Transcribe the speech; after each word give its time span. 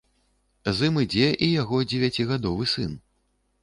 З 0.77 0.87
ім 0.91 0.97
ідзе 1.03 1.29
і 1.49 1.51
яго 1.61 1.85
дзевяцігадовы 1.95 2.71
сын. 2.77 3.03